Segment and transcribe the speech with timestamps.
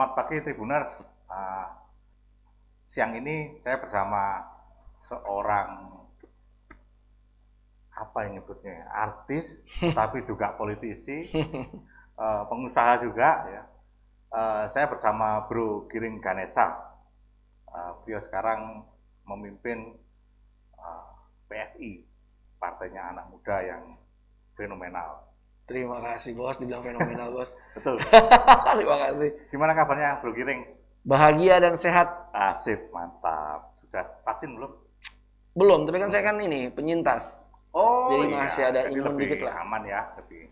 [0.00, 1.04] Selamat pagi Tribuners.
[1.28, 1.68] Uh,
[2.88, 4.40] siang ini saya bersama
[4.96, 5.92] seorang
[7.92, 9.44] apa yang nyebutnya ya, artis,
[10.00, 11.28] tapi juga politisi,
[12.16, 13.62] uh, pengusaha juga ya.
[14.32, 16.96] Uh, saya bersama Bro Giring Ganesa.
[17.68, 18.80] Uh, beliau sekarang
[19.28, 20.00] memimpin
[20.80, 21.12] uh,
[21.44, 22.08] PSI,
[22.56, 24.00] partainya anak muda yang
[24.56, 25.29] fenomenal.
[25.70, 27.54] Terima kasih bos, dibilang fenomenal bos.
[27.78, 28.02] Betul.
[28.82, 29.30] Terima kasih.
[29.54, 30.66] Gimana kabarnya Bro Giring?
[31.06, 32.10] Bahagia dan sehat.
[32.34, 33.70] Asip, mantap.
[33.78, 34.74] Sudah vaksin belum?
[35.54, 37.38] Belum, tapi kan saya kan ini penyintas.
[37.70, 38.38] Oh, Jadi iya.
[38.42, 39.62] masih ada Jadi imun lebih dikit lah.
[39.62, 40.50] Aman ya, lebih.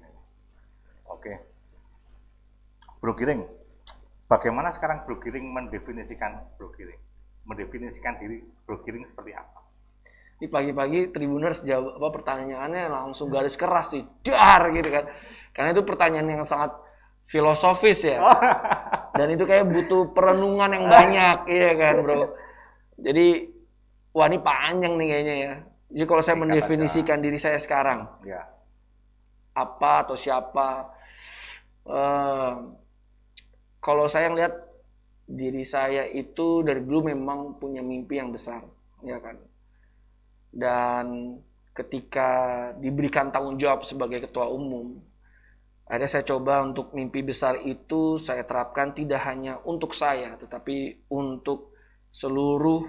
[1.11, 1.33] Oke.
[3.03, 3.43] Bro Giring,
[4.31, 6.99] bagaimana sekarang Bro Giring mendefinisikan Bro Giring?
[7.43, 9.67] Mendefinisikan diri Bro Giring seperti apa?
[10.39, 15.11] Ini pagi-pagi Tribuners jawab apa pertanyaannya langsung garis keras sih, dar gitu kan.
[15.51, 16.79] Karena itu pertanyaan yang sangat
[17.27, 18.23] filosofis ya.
[19.19, 22.39] Dan itu kayak butuh perenungan yang banyak, iya kan, Bro.
[23.03, 23.51] Jadi
[24.15, 25.55] wah ini panjang nih kayaknya ya.
[25.91, 28.47] Jadi kalau saya mendefinisikan diri saya sekarang, Ya.
[29.59, 30.95] apa atau siapa.
[31.83, 32.53] Eh,
[33.83, 34.55] kalau saya ngelihat
[35.27, 38.63] diri saya itu dari dulu memang punya mimpi yang besar,
[39.03, 39.35] ya kan.
[40.59, 41.39] Dan
[41.71, 42.31] ketika
[42.83, 44.99] diberikan tanggung jawab sebagai ketua umum,
[45.87, 51.79] akhirnya saya coba untuk mimpi besar itu saya terapkan tidak hanya untuk saya, tetapi untuk
[52.11, 52.83] seluruh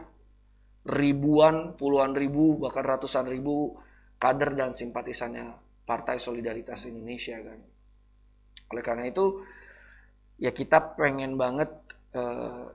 [0.89, 3.77] ribuan, puluhan ribu, bahkan ratusan ribu
[4.17, 5.53] kader dan simpatisannya
[5.85, 7.59] Partai Solidaritas Indonesia kan.
[8.73, 9.45] Oleh karena itu
[10.41, 11.69] ya kita pengen banget
[12.13, 12.65] eh,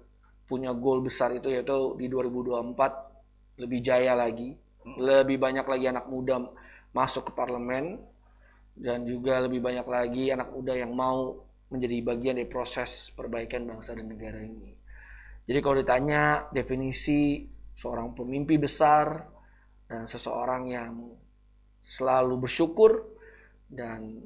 [0.45, 6.45] punya goal besar itu yaitu di 2024 lebih jaya lagi, lebih banyak lagi anak muda
[6.95, 7.99] masuk ke parlemen
[8.75, 11.39] dan juga lebih banyak lagi anak muda yang mau
[11.71, 14.75] menjadi bagian dari proses perbaikan bangsa dan negara ini.
[15.49, 17.45] Jadi kalau ditanya definisi
[17.77, 19.25] seorang pemimpi besar
[19.89, 20.93] dan seseorang yang
[21.83, 22.93] selalu bersyukur
[23.69, 24.21] dan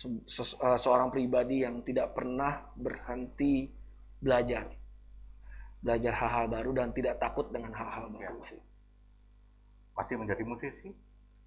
[0.00, 2.52] se- se- eh, seorang pribadi yang tidak pernah
[2.84, 3.54] berhenti
[4.24, 4.64] belajar
[5.84, 8.60] belajar hal-hal baru dan tidak takut dengan hal-hal baru sih.
[9.96, 10.92] Masih menjadi musisi?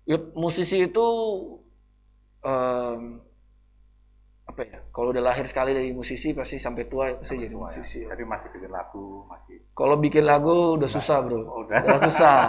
[0.04, 1.06] Ya, musisi itu
[2.42, 3.22] em,
[4.44, 4.80] apa ya?
[4.90, 7.66] Kalau udah lahir sekali dari musisi pasti sampai tua pasti jadi Tua ya.
[7.70, 8.00] musisi.
[8.02, 8.18] ya.
[8.18, 11.78] Jadi masih bikin lagu, masih Kalau bikin lagu udah susah bro, Oh, udah.
[11.86, 12.40] udah susah.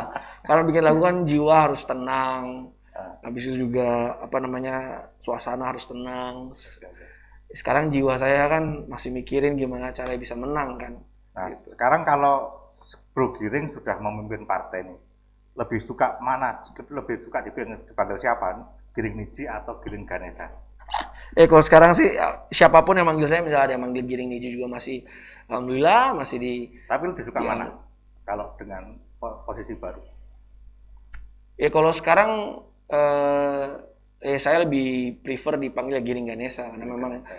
[0.40, 3.16] Karena bikin lagu kan jiwa harus tenang, Ah.
[3.22, 4.74] habis itu juga apa namanya
[5.20, 6.50] suasana harus tenang.
[7.52, 10.92] Sekarang jiwa saya kan masih mikirin gimana cara bisa menang kan.
[11.36, 11.76] Nah, Gitu.
[11.76, 12.50] sekarang kalau
[13.12, 14.96] Bro Giring sudah memimpin partai ini,
[15.58, 16.62] lebih suka mana?
[16.76, 18.60] Lebih suka dipanggil, dipanggil siapa?
[18.94, 20.50] Giring Niji atau Giring Ganesa?
[21.38, 24.30] Eh kalau sekarang sih ya, siapa pun yang manggil saya, misalnya ada yang manggil Giring
[24.30, 25.06] Niji juga masih,
[25.46, 26.52] alhamdulillah masih di.
[26.90, 27.48] Tapi lebih suka Iya.
[27.54, 27.66] mana?
[28.26, 30.02] Kalau dengan po- posisi baru?
[31.54, 33.66] Ya kalau sekarang eh,
[34.20, 37.34] eh saya lebih prefer dipanggil Giring Ganesa karena memang Ganesa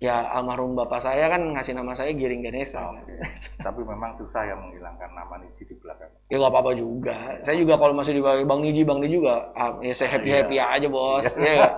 [0.00, 0.24] ya.
[0.24, 2.88] ya almarhum bapak saya kan ngasih nama saya Giring Ganesa.
[2.88, 3.16] Oh, Oke.
[3.60, 6.12] Tapi memang susah ya menghilangkan nama Niji di belakang.
[6.28, 7.16] Ya nggak apa-apa juga.
[7.40, 10.56] Saya juga kalau masih dipanggil Bang Niji, Bang Niji juga ah, ya saya happy happy
[10.60, 11.26] aja bos.
[11.36, 11.68] Ya.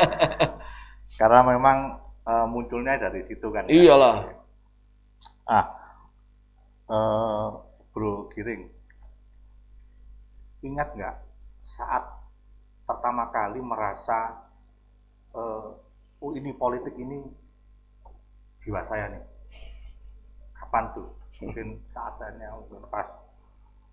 [1.20, 3.66] Karena memang eh, munculnya dari situ kan.
[3.66, 3.74] ya.
[3.74, 4.16] Iyalah.
[5.50, 5.66] Ah,
[6.86, 7.46] eh,
[7.90, 8.70] Bro Giring,
[10.62, 11.16] ingat nggak
[11.58, 12.06] saat
[12.86, 14.46] pertama kali merasa,
[15.34, 15.68] eh,
[16.20, 17.24] oh ini politik ini
[18.60, 19.22] jiwa saya nih.
[20.56, 21.08] Kapan tuh?
[21.40, 23.08] Mungkin saat saya mungkin pas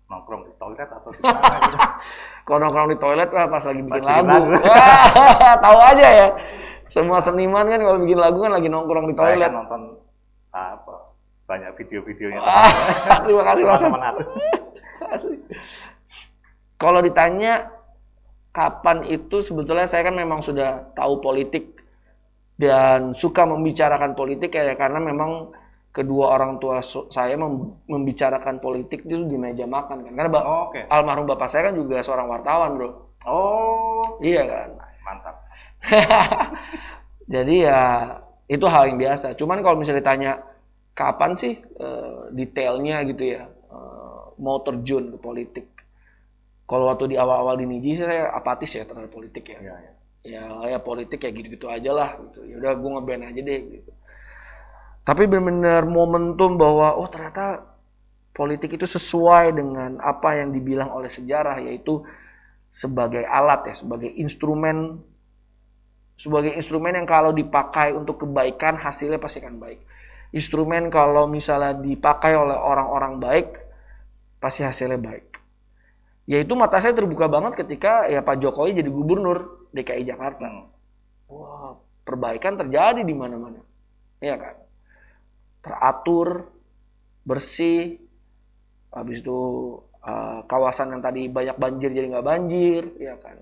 [0.08, 1.78] nongkrong di toilet atau di mana gitu.
[2.48, 4.28] Kalau nongkrong di toilet wah, pas lagi bikin bikin lagu.
[4.28, 4.52] lagu.
[4.64, 6.26] Wah, tahu aja ya.
[6.88, 9.50] Semua seniman kan kalau bikin lagu kan lagi nongkrong di Saya toilet.
[9.52, 9.82] kan nonton
[10.48, 10.96] apa
[11.44, 13.84] banyak video-videonya Ah, terima kasih Mas.
[16.80, 17.68] Kalau ditanya
[18.52, 21.77] kapan itu sebetulnya saya kan memang sudah tahu politik
[22.58, 25.54] dan suka membicarakan politik ya karena memang
[25.94, 30.12] kedua orang tua saya mem- membicarakan politik itu di meja makan kan.
[30.14, 30.80] Karena Oh, Oke.
[30.90, 32.90] almarhum bapak saya kan juga seorang wartawan bro.
[33.26, 34.68] Oh, iya kan?
[35.06, 35.36] Mantap.
[37.34, 37.80] jadi ya
[38.48, 39.36] itu hal yang biasa.
[39.36, 40.32] Cuman kalau misalnya ditanya
[40.96, 43.04] kapan sih eh, detailnya?
[43.10, 45.66] gitu ya eh, mau terjun ke politik.
[46.68, 49.58] Kalau waktu di awal-awal di Niji saya apatis ya terhadap politik ya.
[49.58, 49.92] Iya, iya.
[50.26, 53.92] Ya ya politik kayak gitu-gitu aja lah gitu ya udah gue ngeband aja deh gitu
[55.06, 57.64] tapi benar-benar momentum bahwa oh ternyata
[58.36, 62.04] politik itu sesuai dengan apa yang dibilang oleh sejarah yaitu
[62.68, 65.00] sebagai alat ya sebagai instrumen
[66.18, 69.80] sebagai instrumen yang kalau dipakai untuk kebaikan hasilnya pasti akan baik.
[70.34, 73.48] Instrumen kalau misalnya dipakai oleh orang-orang baik
[74.42, 75.38] pasti hasilnya baik.
[76.26, 80.68] Yaitu mata saya terbuka banget ketika ya Pak Jokowi jadi gubernur DKI Jakarta.
[81.28, 83.60] Wah, perbaikan terjadi di mana-mana.
[84.18, 84.56] Iya kan?
[85.60, 86.48] Teratur,
[87.26, 88.00] bersih,
[88.94, 89.40] habis itu
[90.00, 93.36] uh, kawasan yang tadi banyak banjir jadi nggak banjir, ya kan?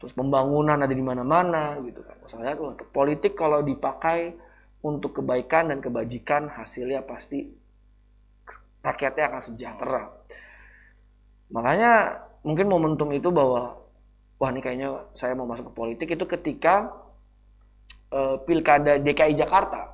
[0.00, 2.16] terus pembangunan ada di mana-mana gitu kan.
[2.24, 4.32] Saya untuk politik kalau dipakai
[4.80, 7.52] untuk kebaikan dan kebajikan hasilnya pasti
[8.80, 10.02] rakyatnya akan sejahtera.
[11.52, 13.76] Makanya mungkin momentum itu bahwa
[14.40, 16.88] wah ini kayaknya saya mau masuk ke politik itu ketika
[18.08, 19.92] uh, pilkada DKI Jakarta.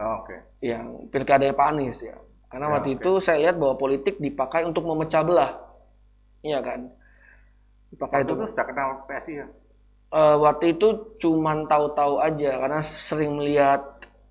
[0.00, 0.32] Oh, Oke.
[0.32, 0.72] Okay.
[0.72, 2.16] Yang pilkada Pak Anies ya.
[2.48, 2.98] Karena ya, waktu okay.
[3.00, 5.52] itu saya lihat bahwa politik dipakai untuk memecah belah.
[6.40, 6.80] Iya kan?
[7.96, 9.46] Pakai itu tuh sudah kenal PSI ya?
[10.12, 13.82] Uh, waktu itu cuman tahu-tahu aja karena sering melihat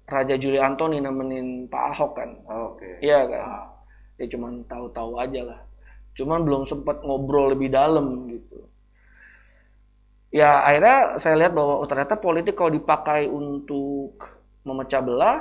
[0.05, 2.29] Raja Juli Antoni nemenin Pak Ahok kan.
[2.45, 2.85] Oh, Oke.
[3.01, 3.09] Okay.
[3.09, 3.41] Iya kan.
[3.41, 3.65] Ah.
[4.15, 5.59] Ya cuman tahu-tahu aja lah.
[6.15, 8.65] Cuman belum sempat ngobrol lebih dalam gitu.
[10.31, 14.19] Ya akhirnya saya lihat bahwa oh, ternyata politik kalau dipakai untuk
[14.65, 15.37] memecah belah,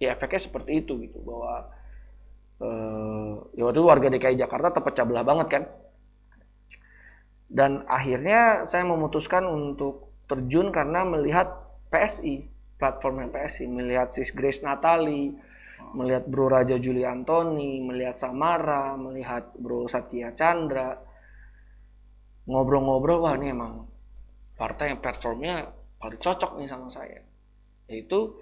[0.00, 1.70] ya efeknya seperti itu gitu bahwa
[2.58, 5.64] uh, ya waktu itu warga DKI Jakarta terpecah belah banget kan
[7.54, 11.54] dan akhirnya saya memutuskan untuk terjun karena melihat
[11.92, 12.50] PSI,
[12.82, 15.36] platform PSI, melihat Sis Grace Natali,
[15.94, 20.98] melihat Bro Raja Juli Antoni, melihat Samara, melihat Bro Satya Chandra.
[22.44, 23.88] Ngobrol-ngobrol, wah ini emang
[24.58, 27.22] partai yang platformnya paling cocok nih sama saya.
[27.88, 28.36] Yaitu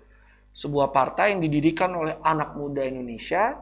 [0.52, 3.56] sebuah partai yang didirikan oleh anak muda Indonesia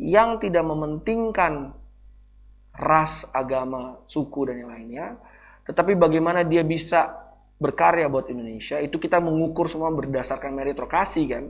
[0.00, 1.70] yang tidak mementingkan
[2.74, 5.06] ras, agama, suku dan yang lainnya.
[5.68, 7.22] Tetapi bagaimana dia bisa
[7.62, 11.44] berkarya buat Indonesia itu kita mengukur semua berdasarkan meritokrasi kan.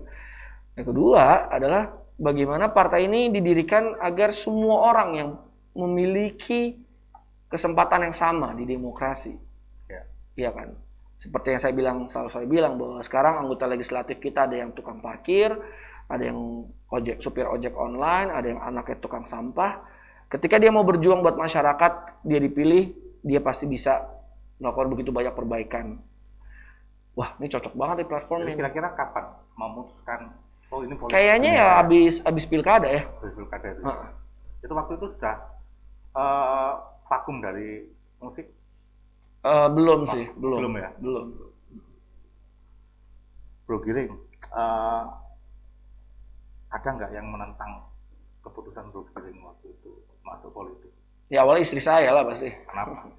[0.78, 5.30] Yang kedua adalah bagaimana partai ini didirikan agar semua orang yang
[5.76, 6.80] memiliki
[7.48, 9.36] kesempatan yang sama di demokrasi.
[9.88, 10.02] Ya.
[10.36, 10.68] Iya kan?
[11.20, 14.98] Seperti yang saya bilang, selalu saya bilang bahwa sekarang anggota legislatif kita ada yang tukang
[14.98, 15.54] parkir,
[16.08, 19.84] ada yang ojek supir ojek online, ada yang anaknya tukang sampah,
[20.32, 24.00] Ketika dia mau berjuang buat masyarakat, dia dipilih, dia pasti bisa
[24.56, 26.00] melakukan begitu banyak perbaikan.
[27.12, 28.56] Wah, ini cocok banget di platform ini.
[28.56, 29.28] Kira-kira kapan
[29.60, 30.32] memutuskan
[30.72, 31.14] oh ini politik?
[31.14, 33.02] Kayaknya ya habis habis pilkada ya.
[33.20, 33.82] Habis pilkada itu.
[33.84, 33.92] Ha.
[34.64, 35.34] Itu waktu itu sudah
[36.16, 36.72] uh,
[37.06, 37.86] vakum dari
[38.18, 38.48] musik?
[39.44, 40.58] Uh, belum sih, belum.
[40.64, 40.90] Belum ya?
[40.98, 41.26] Belum.
[43.68, 44.10] Bro Giring,
[44.50, 45.04] uh,
[46.72, 47.86] ada nggak yang menentang
[48.42, 49.92] keputusan Bro Giring waktu itu?
[50.32, 50.90] masuk politik?
[51.28, 52.48] Ya awalnya istri saya lah pasti.
[52.48, 53.12] Kenapa?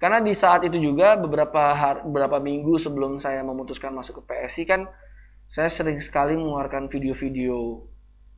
[0.00, 4.64] Karena di saat itu juga beberapa hari, beberapa minggu sebelum saya memutuskan masuk ke PSI
[4.64, 4.88] kan
[5.50, 7.82] saya sering sekali mengeluarkan video-video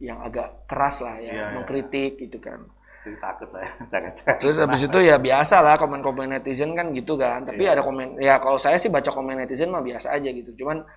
[0.00, 2.20] yang agak keras lah ya, ya mengkritik ya.
[2.24, 2.64] gitu kan.
[3.04, 7.44] Jadi takut lah ya, Terus habis itu ya biasa lah komen-komen netizen kan gitu kan.
[7.44, 7.76] Tapi ya.
[7.76, 10.56] ada komen, ya kalau saya sih baca komen netizen mah biasa aja gitu.
[10.56, 10.88] Cuman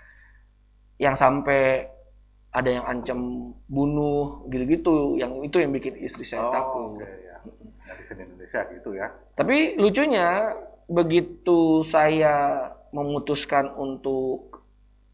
[0.95, 1.91] yang sampai
[2.55, 7.03] ada yang ancam bunuh gitu-gitu yang itu yang bikin istri saya oh, takut.
[7.03, 7.35] Okay, ya.
[7.91, 9.11] Netizen Indonesia gitu ya.
[9.35, 10.55] Tapi lucunya
[10.87, 14.63] begitu saya memutuskan untuk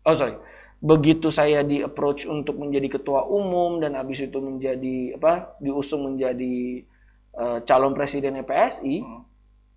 [0.06, 0.51] oh sorry
[0.82, 6.82] begitu saya di approach untuk menjadi ketua umum dan habis itu menjadi apa diusung menjadi
[7.38, 9.22] uh, calon presiden PSI hmm.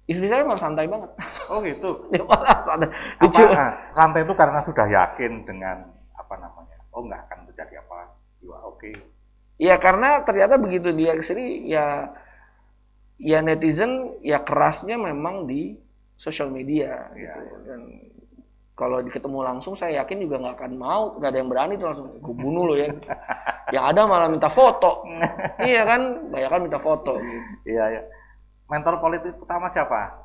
[0.09, 1.13] istri saya malah santai banget
[1.53, 2.89] oh gitu dia malah santai.
[3.21, 7.99] Apa, santai itu karena sudah yakin dengan apa namanya oh nggak akan terjadi apa
[8.41, 8.95] juga oke okay.
[9.61, 12.17] ya karena ternyata begitu dia ke sini ya
[13.21, 15.77] ya netizen ya kerasnya memang di
[16.17, 17.55] sosial media ya, gitu.
[17.69, 17.81] dan
[18.75, 22.07] kalau ketemu langsung saya yakin juga nggak akan mau nggak ada yang berani tuh langsung
[22.19, 22.91] gue bunuh lo ya
[23.75, 25.07] yang ada malah minta foto
[25.71, 27.41] iya kan banyak kan minta foto gitu.
[27.71, 28.03] iya iya
[28.67, 30.25] mentor politik utama siapa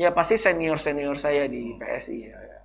[0.00, 2.32] ya pasti senior senior saya di PSI ya.
[2.32, 2.58] Iya.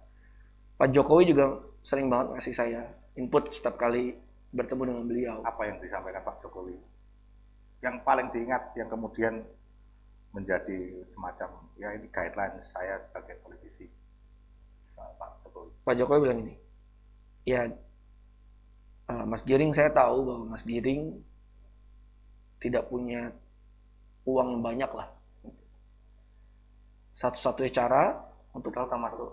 [0.79, 2.87] Pak Jokowi juga sering banget ngasih saya
[3.19, 4.15] input setiap kali
[4.55, 5.35] bertemu dengan beliau.
[5.43, 6.79] Apa yang disampaikan Pak Jokowi?
[7.83, 9.43] Yang paling diingat, yang kemudian
[10.35, 11.49] menjadi semacam
[11.79, 13.87] ya ini guideline saya sebagai politisi.
[14.95, 15.71] Pak Jokowi.
[15.87, 16.55] Pak Jokowi bilang ini,
[17.47, 17.71] ya
[19.07, 21.23] uh, Mas Giring saya tahu bahwa Mas Giring
[22.59, 23.31] tidak punya
[24.27, 25.07] uang yang banyak lah.
[27.15, 28.03] Satu-satunya cara
[28.51, 29.29] untuk kalau termasuk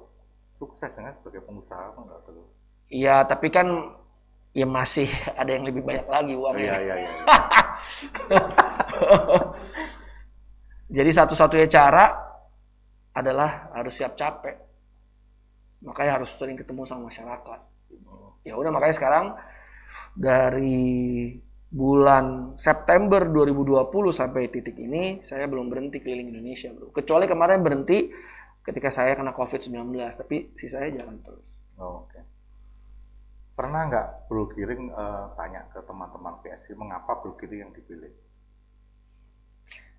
[0.54, 2.46] sukses ya sebagai pengusaha enggak tuh?
[2.92, 3.66] Iya, tapi kan
[4.52, 5.08] ya masih
[5.40, 6.74] ada yang lebih banyak lagi uangnya.
[6.78, 7.10] Iya, iya, iya.
[10.92, 12.04] Jadi satu-satunya cara
[13.16, 14.56] adalah harus siap capek.
[15.88, 17.60] Makanya harus sering ketemu sama masyarakat.
[18.44, 19.26] Ya udah makanya sekarang
[20.12, 21.32] dari
[21.72, 26.92] bulan September 2020 sampai titik ini saya belum berhenti keliling Indonesia, Bro.
[26.92, 28.12] Kecuali kemarin berhenti
[28.60, 31.48] ketika saya kena COVID-19, tapi sisanya jalan terus.
[31.80, 32.20] Oh, Oke.
[33.56, 38.12] Pernah nggak Bro Giring eh, tanya ke teman-teman PSI mengapa Bro Giring yang dipilih?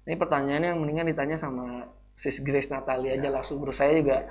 [0.04, 4.22] Ini pertanyaannya yang mendingan ditanya sama Sis Grace Natalia aja langsung bro saya juga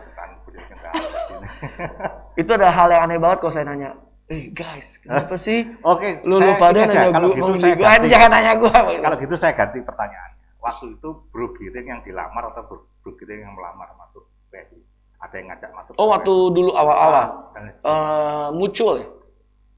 [1.26, 1.46] sini.
[2.40, 3.90] itu ada hal yang aneh banget kalau saya nanya
[4.28, 7.52] eh guys kenapa sih Oke, lu saya lu pada ini aja, nanya kalau gue gitu
[7.58, 8.06] saya gue ganti.
[8.14, 10.38] jangan nanya gue Kalau gitu saya ganti pertanyaannya.
[10.58, 14.78] Waktu itu Bro Giring yang dilamar atau Bro, Bro Giring yang melamar masuk PSI?
[15.18, 15.92] Ada yang ngajak masuk?
[15.96, 16.54] oh waktu PSI?
[16.54, 19.06] dulu awal-awal Ah, seperti- eh muncul ya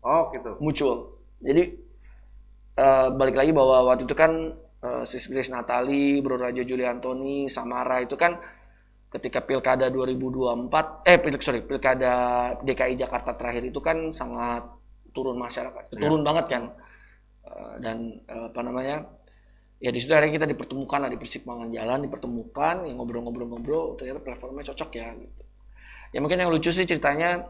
[0.02, 0.50] oh gitu.
[0.58, 0.94] muncul
[1.40, 1.62] jadi
[2.76, 4.52] eh, balik lagi bahwa waktu itu kan
[4.84, 8.36] eh, Sis Grace Natali Bro Raja Juli Antoni Samara itu kan
[9.14, 12.12] ketika pilkada 2024 eh pil, sorry pilkada
[12.60, 14.66] DKI Jakarta terakhir itu kan sangat
[15.14, 16.62] turun masyarakat turun banget kan.
[17.46, 19.06] Eh, dan eh, apa namanya
[19.78, 24.66] ya di situ akhirnya kita dipertemukan lah di persimpangan jalan dipertemukan yang ngobrol-ngobrol-ngobrol ternyata platformnya
[24.74, 25.42] cocok ya gitu.
[26.14, 27.46] Ya mungkin yang lucu sih ceritanya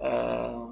[0.00, 0.62] eh,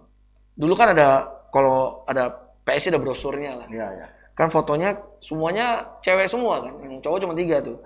[0.57, 2.33] dulu kan ada kalau ada
[2.65, 3.69] PSI ada brosurnya lah.
[3.69, 4.07] Iya, iya.
[4.37, 7.81] Kan fotonya semuanya cewek semua kan yang cowok cuma tiga tuh.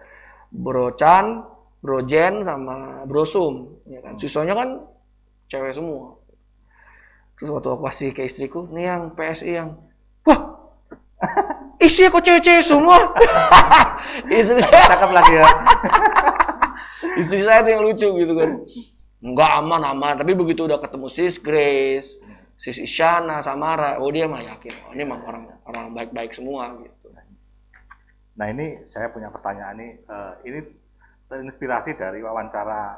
[0.51, 1.47] Bro Chan,
[1.79, 4.19] Bro Jen sama Bro Sum ya kan.
[4.19, 4.83] Sisanya kan
[5.47, 6.19] cewek semua.
[7.39, 9.79] Terus waktu aku kasih ke istriku nih yang PSI yang.
[10.27, 10.41] Wah
[11.87, 12.99] isinya kok cewek-cewek semua?
[14.29, 15.47] Istri saya Cakep lagi ya.
[17.21, 18.51] istri saya tuh yang lucu gitu kan.
[19.25, 20.15] Nggak aman aman.
[20.21, 22.21] Tapi begitu udah ketemu sis Grace
[22.61, 27.01] sis Isyana Samara oh dia mah yakin oh, ini mah orang orang baik-baik semua gitu
[28.41, 29.93] Nah ini saya punya pertanyaan nih.
[30.01, 30.61] Eh, ini
[31.29, 32.97] terinspirasi dari wawancara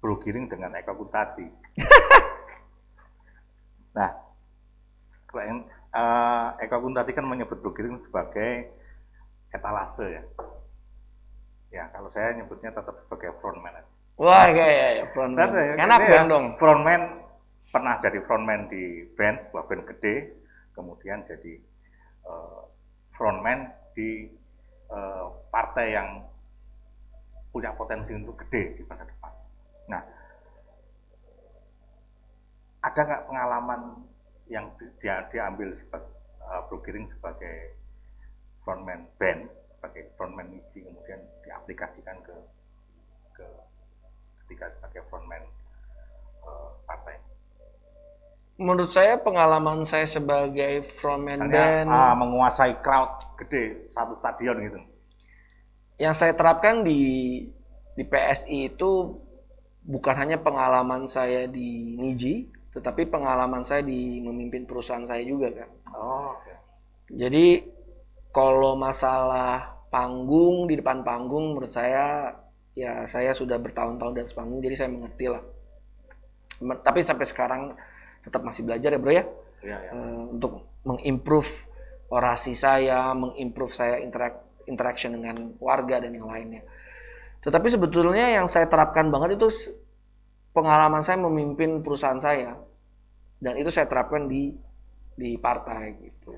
[0.00, 1.44] Bro Giring dengan Eka Kuntadi.
[3.96, 4.08] nah,
[5.28, 8.72] klien eh, Eka Kuntadi kan menyebut Bro Giring sebagai
[9.52, 10.24] etalase ya.
[11.74, 13.84] Ya, kalau saya nyebutnya tetap sebagai frontman.
[14.14, 15.50] wah kayak ya, frontman.
[15.50, 17.02] Karena ya, enak dia band dong Frontman
[17.74, 20.30] pernah jadi frontman di band, sebuah band gede,
[20.78, 21.58] kemudian jadi
[22.22, 22.62] eh,
[23.10, 24.30] frontman di
[24.94, 26.22] eh, partai yang
[27.50, 29.30] punya potensi untuk gede di masa depan.
[29.86, 30.02] Nah,
[32.82, 33.80] ada nggak pengalaman
[34.50, 36.10] yang di- dia diambil sebagai
[36.42, 37.78] uh, sebagai
[38.66, 42.36] frontman band, sebagai frontman Niji kemudian diaplikasikan ke
[43.38, 43.46] ke
[44.44, 45.46] ketika sebagai frontman.
[48.54, 54.80] Menurut saya pengalaman saya sebagai frontman band ah, menguasai crowd gede satu stadion gitu.
[55.98, 57.42] yang saya terapkan di
[57.94, 59.18] di PSI itu
[59.82, 65.70] bukan hanya pengalaman saya di Niji tetapi pengalaman saya di memimpin perusahaan saya juga kan
[65.94, 66.52] Oh, oke.
[67.14, 67.62] Jadi
[68.34, 72.34] kalau masalah panggung di depan panggung menurut saya
[72.74, 75.42] ya saya sudah bertahun-tahun di atas panggung jadi saya mengerti lah.
[76.58, 77.62] Tapi sampai sekarang
[78.24, 79.24] tetap masih belajar ya bro ya
[79.64, 79.90] Iya, iya.
[79.96, 81.48] Eh, untuk mengimprove
[82.12, 86.62] orasi saya, mengimprove saya interak interaction dengan warga dan yang lainnya.
[87.40, 89.72] Tetapi sebetulnya yang saya terapkan banget itu
[90.52, 92.56] pengalaman saya memimpin perusahaan saya
[93.42, 94.52] dan itu saya terapkan di
[95.16, 96.32] di partai gitu.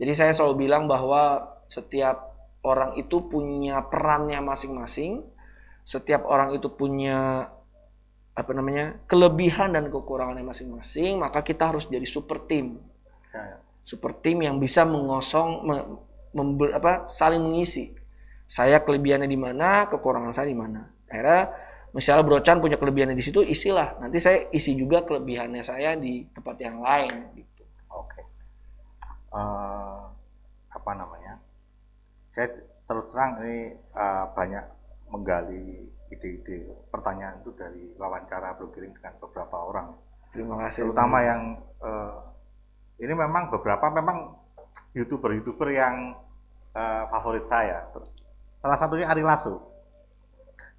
[0.00, 2.32] Jadi saya selalu bilang bahwa setiap
[2.64, 5.20] orang itu punya perannya masing-masing,
[5.84, 7.52] setiap orang itu punya
[8.34, 12.82] apa namanya kelebihan dan kekurangannya masing-masing, maka kita harus jadi super team,
[13.30, 13.56] Iya, iya.
[13.86, 15.86] super team yang bisa mengosong, me-
[16.34, 17.94] member- apa, saling mengisi.
[18.50, 20.82] Saya kelebihannya di mana, kekurangan saya di mana.
[21.06, 21.54] Akhirnya
[21.94, 24.02] misalnya Brocan punya kelebihannya di situ, isilah.
[24.02, 27.38] Nanti saya isi juga kelebihannya saya di tempat yang lain.
[27.38, 27.62] Gitu.
[27.94, 28.20] Oke.
[29.30, 30.00] Eh,
[30.74, 31.38] apa namanya?
[32.34, 32.50] Saya
[32.84, 34.73] terus terang ini eh, banyak
[35.14, 39.94] menggali ide-ide pertanyaan itu dari wawancara Bro Giring dengan beberapa orang.
[40.34, 40.90] Terima kasih.
[40.90, 41.40] Terutama yang
[41.78, 42.18] eh,
[43.06, 44.34] ini memang beberapa memang
[44.98, 46.18] youtuber-youtuber yang
[46.74, 47.86] eh, favorit saya.
[48.58, 49.62] Salah satunya Ari Lasso.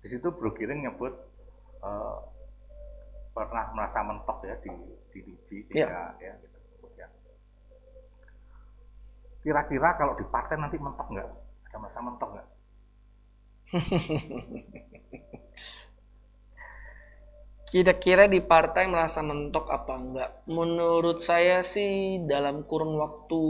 [0.04, 1.16] Di situ Bro Giring nyebut
[1.80, 2.18] eh,
[3.32, 4.72] pernah merasa mentok ya di
[5.16, 6.58] di Niji sehingga ya gitu.
[6.76, 7.10] Kemudian,
[9.40, 11.30] Kira-kira kalau di partai nanti mentok nggak?
[11.72, 12.48] Ada merasa mentok nggak?
[17.66, 20.32] Kira-kira di partai merasa mentok apa enggak?
[20.48, 23.42] Menurut saya sih dalam kurun waktu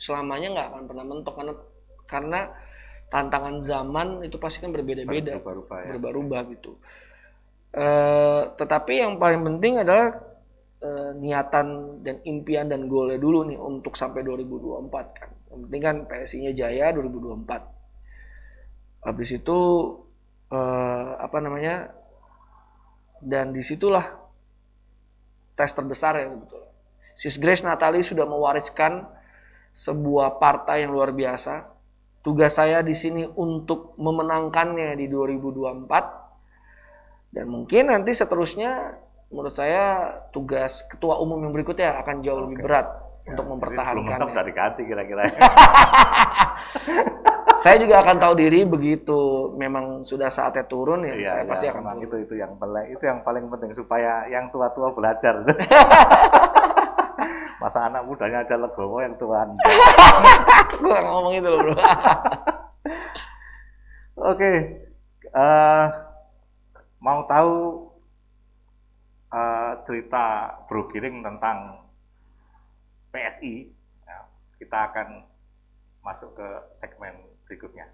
[0.00, 1.54] selamanya nggak akan pernah mentok karena
[2.08, 2.40] karena
[3.12, 6.50] tantangan zaman itu pasti kan berbeda-beda, Berubah-ubah ya.
[6.56, 6.72] gitu.
[7.74, 10.14] Eh, tetapi yang paling penting adalah
[10.82, 15.30] eh, niatan dan impian dan goalnya dulu nih untuk sampai 2024 kan.
[15.52, 17.83] Yang penting kan PSI-nya jaya 2024.
[19.04, 19.58] Habis itu
[20.48, 21.92] eh, apa namanya?
[23.24, 24.24] Dan di situlah
[25.54, 26.70] tes terbesar ya sebetulnya.
[27.14, 29.06] Sis Grace Natali sudah mewariskan
[29.70, 31.70] sebuah partai yang luar biasa.
[32.24, 37.34] Tugas saya di sini untuk memenangkannya di 2024.
[37.34, 38.96] Dan mungkin nanti seterusnya
[39.30, 44.04] menurut saya tugas ketua umum yang berikutnya akan jauh lebih berat Ya, untuk jadi Belum
[44.04, 45.24] mentok dari ganti kira-kira.
[47.64, 51.64] Saya juga akan tahu diri begitu memang sudah saatnya turun ya, Iya, saya iya, pasti
[51.72, 52.04] akan turun.
[52.04, 55.40] itu itu yang paling itu yang paling penting supaya yang tua-tua belajar.
[57.64, 59.48] Masa anak mudanya aja legowo yang tua.
[60.84, 61.72] Gue ngomong itu loh bro.
[64.36, 64.52] Oke,
[65.24, 65.84] eh,
[67.00, 67.88] mau tahu
[69.32, 71.80] eh, cerita Bro Giring tentang
[73.08, 73.72] PSI?
[74.04, 74.20] Ya,
[74.60, 75.24] kita akan
[76.04, 77.86] masuk ke segmen berikutnya.